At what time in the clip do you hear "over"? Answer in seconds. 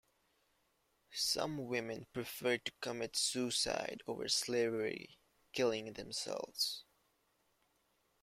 4.07-4.27